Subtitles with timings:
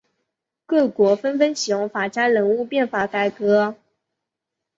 [0.65, 3.75] 各国纷纷启用法家人物变法改革。